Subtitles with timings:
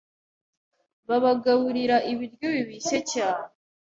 [1.09, 3.47] babagaburira ibiryo bibishye cyane